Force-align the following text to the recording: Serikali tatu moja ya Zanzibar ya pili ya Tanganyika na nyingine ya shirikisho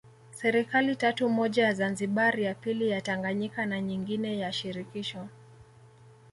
Serikali 0.31 0.95
tatu 0.95 1.29
moja 1.29 1.63
ya 1.63 1.73
Zanzibar 1.73 2.39
ya 2.39 2.55
pili 2.55 2.89
ya 2.89 3.01
Tanganyika 3.01 3.65
na 3.65 3.81
nyingine 3.81 4.37
ya 4.39 4.51
shirikisho 4.51 5.27